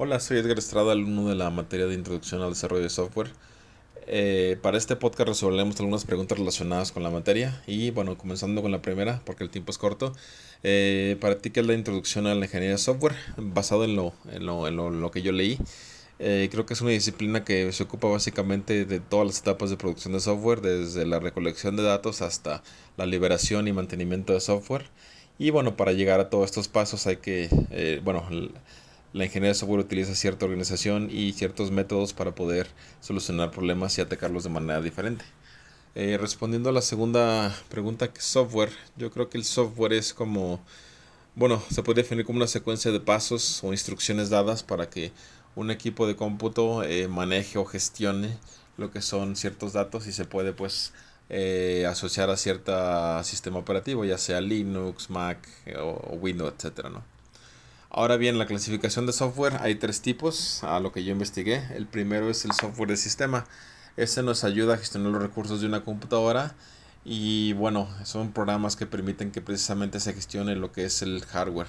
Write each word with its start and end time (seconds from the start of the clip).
Hola, 0.00 0.20
soy 0.20 0.38
Edgar 0.38 0.56
Estrada, 0.60 0.92
alumno 0.92 1.28
de 1.28 1.34
la 1.34 1.50
materia 1.50 1.88
de 1.88 1.94
Introducción 1.94 2.40
al 2.40 2.50
Desarrollo 2.50 2.84
de 2.84 2.88
Software. 2.88 3.32
Eh, 4.06 4.56
para 4.62 4.78
este 4.78 4.94
podcast 4.94 5.30
resolveremos 5.30 5.80
algunas 5.80 6.04
preguntas 6.04 6.38
relacionadas 6.38 6.92
con 6.92 7.02
la 7.02 7.10
materia 7.10 7.60
y 7.66 7.90
bueno, 7.90 8.16
comenzando 8.16 8.62
con 8.62 8.70
la 8.70 8.80
primera, 8.80 9.20
porque 9.26 9.42
el 9.42 9.50
tiempo 9.50 9.72
es 9.72 9.78
corto. 9.78 10.12
Eh, 10.62 11.16
para 11.20 11.38
ti, 11.38 11.50
¿qué 11.50 11.58
es 11.58 11.66
la 11.66 11.74
introducción 11.74 12.28
a 12.28 12.36
la 12.36 12.44
ingeniería 12.44 12.76
de 12.76 12.78
software? 12.78 13.16
Basado 13.38 13.82
en 13.82 13.96
lo, 13.96 14.12
en 14.30 14.46
lo, 14.46 14.68
en 14.68 15.00
lo, 15.00 15.10
que 15.10 15.20
yo 15.20 15.32
leí, 15.32 15.58
eh, 16.20 16.48
creo 16.48 16.64
que 16.64 16.74
es 16.74 16.80
una 16.80 16.92
disciplina 16.92 17.42
que 17.42 17.72
se 17.72 17.82
ocupa 17.82 18.06
básicamente 18.06 18.84
de 18.84 19.00
todas 19.00 19.26
las 19.26 19.40
etapas 19.40 19.68
de 19.68 19.78
producción 19.78 20.12
de 20.12 20.20
software, 20.20 20.60
desde 20.60 21.06
la 21.06 21.18
recolección 21.18 21.74
de 21.74 21.82
datos 21.82 22.22
hasta 22.22 22.62
la 22.96 23.04
liberación 23.04 23.66
y 23.66 23.72
mantenimiento 23.72 24.32
de 24.32 24.38
software. 24.38 24.84
Y 25.40 25.50
bueno, 25.50 25.76
para 25.76 25.90
llegar 25.90 26.20
a 26.20 26.30
todos 26.30 26.44
estos 26.44 26.68
pasos 26.68 27.08
hay 27.08 27.16
que, 27.16 28.00
bueno, 28.04 28.22
la 29.12 29.24
ingeniería 29.24 29.50
de 29.50 29.54
software 29.54 29.80
utiliza 29.80 30.14
cierta 30.14 30.44
organización 30.46 31.08
y 31.10 31.32
ciertos 31.32 31.70
métodos 31.70 32.12
para 32.12 32.34
poder 32.34 32.68
solucionar 33.00 33.50
problemas 33.50 33.96
y 33.98 34.00
atacarlos 34.00 34.44
de 34.44 34.50
manera 34.50 34.80
diferente. 34.80 35.24
Eh, 35.94 36.18
respondiendo 36.18 36.68
a 36.68 36.72
la 36.72 36.82
segunda 36.82 37.56
pregunta, 37.70 38.12
que 38.12 38.20
software, 38.20 38.70
yo 38.96 39.10
creo 39.10 39.30
que 39.30 39.38
el 39.38 39.44
software 39.44 39.94
es 39.94 40.14
como, 40.14 40.60
bueno, 41.34 41.62
se 41.70 41.82
puede 41.82 42.02
definir 42.02 42.24
como 42.24 42.36
una 42.36 42.46
secuencia 42.46 42.92
de 42.92 43.00
pasos 43.00 43.64
o 43.64 43.72
instrucciones 43.72 44.30
dadas 44.30 44.62
para 44.62 44.90
que 44.90 45.12
un 45.56 45.70
equipo 45.70 46.06
de 46.06 46.14
cómputo 46.14 46.84
eh, 46.84 47.08
maneje 47.08 47.58
o 47.58 47.64
gestione 47.64 48.38
lo 48.76 48.90
que 48.92 49.02
son 49.02 49.34
ciertos 49.36 49.72
datos 49.72 50.06
y 50.06 50.12
se 50.12 50.24
puede 50.24 50.52
pues 50.52 50.92
eh, 51.30 51.84
asociar 51.88 52.30
a 52.30 52.36
cierto 52.36 52.72
sistema 53.24 53.58
operativo, 53.58 54.04
ya 54.04 54.18
sea 54.18 54.40
Linux, 54.40 55.10
Mac 55.10 55.46
o, 55.78 56.14
Windows, 56.14 56.54
etcétera, 56.56 56.90
¿no? 56.90 57.17
Ahora 57.90 58.18
bien, 58.18 58.36
la 58.36 58.46
clasificación 58.46 59.06
de 59.06 59.14
software 59.14 59.56
hay 59.60 59.76
tres 59.76 60.02
tipos, 60.02 60.62
a 60.62 60.78
lo 60.78 60.92
que 60.92 61.04
yo 61.04 61.12
investigué. 61.12 61.64
El 61.74 61.86
primero 61.86 62.28
es 62.28 62.44
el 62.44 62.52
software 62.52 62.90
de 62.90 62.98
sistema. 62.98 63.46
Este 63.96 64.22
nos 64.22 64.44
ayuda 64.44 64.74
a 64.74 64.76
gestionar 64.76 65.10
los 65.10 65.22
recursos 65.22 65.62
de 65.62 65.66
una 65.66 65.84
computadora 65.84 66.54
y 67.06 67.54
bueno, 67.54 67.88
son 68.04 68.32
programas 68.32 68.76
que 68.76 68.84
permiten 68.84 69.30
que 69.30 69.40
precisamente 69.40 70.00
se 70.00 70.12
gestione 70.12 70.54
lo 70.54 70.70
que 70.70 70.84
es 70.84 71.00
el 71.00 71.24
hardware. 71.24 71.66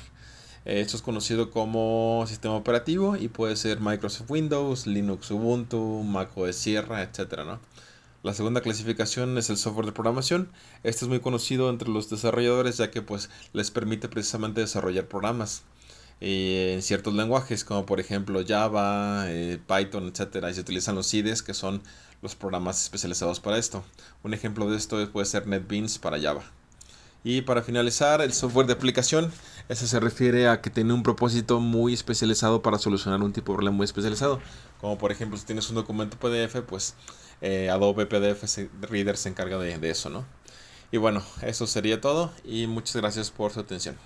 Esto 0.66 0.97
es 0.97 1.02
conocido 1.02 1.52
como 1.52 2.25
sistema 2.27 2.55
operativo 2.55 3.16
y 3.16 3.29
puede 3.29 3.55
ser 3.55 3.79
Microsoft 3.79 4.29
Windows, 4.29 4.88
Linux 4.88 5.31
Ubuntu, 5.31 6.03
Mac 6.03 6.38
OS 6.38 6.57
Sierra, 6.57 7.01
etc. 7.01 7.45
¿no? 7.45 7.59
La 8.23 8.33
segunda 8.33 8.59
clasificación 8.59 9.38
es 9.38 9.49
el 9.49 9.55
software 9.55 9.85
de 9.85 9.94
programación. 9.94 10.51
Este 10.83 11.05
es 11.05 11.09
muy 11.09 11.22
conocido 11.22 11.69
entre 11.69 11.88
los 11.88 12.09
desarrolladores 12.09 12.75
ya 12.75 12.91
que 12.91 13.01
pues 13.01 13.29
les 13.53 13.72
permite 13.72 14.09
precisamente 14.09 14.59
desarrollar 14.59 15.07
programas. 15.07 15.63
Eh, 16.22 16.73
en 16.75 16.81
ciertos 16.81 17.14
lenguajes, 17.14 17.64
como 17.64 17.86
por 17.86 18.00
ejemplo 18.00 18.44
Java, 18.45 19.25
eh, 19.28 19.59
Python, 19.67 20.09
etcétera, 20.09 20.50
y 20.50 20.53
se 20.53 20.62
utilizan 20.62 20.95
los 20.95 21.14
IDEs, 21.14 21.42
que 21.42 21.53
son 21.53 21.81
los 22.22 22.36
programas 22.36 22.81
especializados 22.84 23.39
para 23.39 23.58
esto. 23.58 23.84
Un 24.23 24.34
ejemplo 24.34 24.70
de 24.70 24.78
esto 24.78 25.09
puede 25.12 25.25
ser 25.25 25.47
NetBeans 25.47 26.00
para 26.00 26.20
Java. 26.20 26.44
Y 27.23 27.42
para 27.42 27.62
finalizar, 27.62 28.22
el 28.22 28.34
software 28.34 28.67
de 28.67 28.73
aplicación, 28.73 29.31
ese 29.67 29.88
se 29.88 30.00
refiere 30.00 30.47
a 30.47 30.62
que 30.62 30.70
tiene 30.70 30.94
un 30.94 31.03
propósito 31.03 31.59
muy 31.59 31.94
especializado 31.94 32.62
para 32.62 32.78
solucionar 32.80 33.22
un 33.22 33.34
tipo 33.34 33.52
de 33.52 33.58
problema 33.58 33.78
muy 33.78 33.86
especializado. 33.86 34.40
Como 34.80 34.97
por 34.97 35.12
ejemplo, 35.12 35.38
si 35.38 35.45
tienes 35.45 35.70
un 35.70 35.75
documento 35.75 36.17
PDF, 36.17 36.62
pues 36.67 36.95
eh, 37.42 37.70
Adobe 37.70 38.06
PDF 38.06 38.44
Reader 38.81 39.17
se 39.17 39.30
encarga 39.30 39.58
de, 39.58 39.78
de 39.78 39.90
eso, 39.90 40.09
¿no? 40.09 40.25
Y 40.92 40.97
bueno, 40.97 41.22
eso 41.42 41.67
sería 41.67 42.02
todo 42.02 42.31
y 42.44 42.67
muchas 42.67 42.95
gracias 42.95 43.31
por 43.31 43.52
su 43.52 43.59
atención. 43.59 43.97